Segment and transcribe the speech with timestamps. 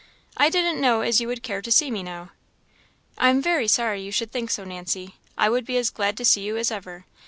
[0.35, 2.31] "I didn't know as you would care to see me now."
[3.19, 6.25] "I am very sorry you should think so, Nancy; I would be as glad to
[6.25, 7.05] see you as ever.